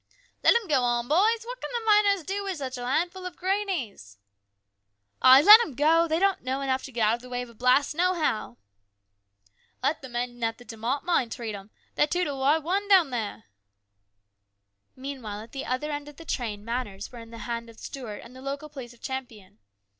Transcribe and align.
"Let 0.43 0.55
'em 0.55 0.67
go 0.67 0.81
on, 0.81 1.07
boys! 1.07 1.43
What 1.43 1.59
can 1.61 1.69
the 1.75 1.85
miners 1.85 2.23
do 2.25 2.43
with 2.43 2.57
such 2.57 2.75
a 2.75 2.83
handful 2.87 3.23
of 3.23 3.35
greenies?"" 3.35 4.17
Ay, 5.21 5.43
let 5.43 5.61
'em 5.61 5.75
go! 5.75 6.07
They 6.07 6.17
don't 6.17 6.41
know 6.41 6.61
enough 6.61 6.81
to 6.85 6.91
get 6.91 7.07
out 7.07 7.15
of 7.17 7.21
the 7.21 7.29
way 7.29 7.43
of 7.43 7.49
a 7.51 7.53
blast, 7.53 7.93
nohow!"" 7.93 8.57
Let 9.83 10.01
the 10.01 10.09
men 10.09 10.43
at 10.43 10.57
De 10.57 10.75
Mott 10.75 11.03
treat 11.29 11.53
'em. 11.53 11.69
They're 11.93 12.07
two 12.07 12.23
to 12.23 12.33
our 12.33 12.59
one 12.59 12.87
down 12.89 13.11
there!" 13.11 13.43
Meanwhile, 14.95 15.41
at 15.41 15.51
the 15.51 15.67
other 15.67 15.91
end 15.91 16.07
of 16.09 16.15
the 16.17 16.25
train, 16.25 16.65
matters 16.65 17.11
were 17.11 17.19
in 17.19 17.29
the 17.29 17.37
hands 17.37 17.69
of 17.69 17.77
Stuart 17.79 18.21
and 18.23 18.35
the 18.35 18.41
local 18.41 18.69
police 18.69 18.95
of 18.95 19.01
Champion. 19.03 19.59